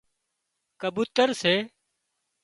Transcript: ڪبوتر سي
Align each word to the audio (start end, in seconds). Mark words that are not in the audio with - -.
ڪبوتر 0.81 1.29
سي 1.41 1.55